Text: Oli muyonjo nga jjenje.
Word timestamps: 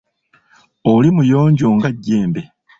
Oli 0.91 1.09
muyonjo 1.15 1.67
nga 1.75 1.89
jjenje. 2.03 2.41